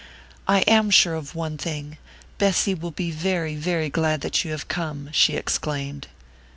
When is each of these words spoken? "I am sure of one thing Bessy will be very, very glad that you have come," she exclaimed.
"I 0.47 0.61
am 0.61 0.89
sure 0.89 1.13
of 1.13 1.35
one 1.35 1.59
thing 1.59 1.99
Bessy 2.39 2.73
will 2.73 2.89
be 2.89 3.11
very, 3.11 3.55
very 3.55 3.91
glad 3.91 4.21
that 4.21 4.43
you 4.43 4.49
have 4.49 4.67
come," 4.67 5.09
she 5.11 5.33
exclaimed. 5.35 6.07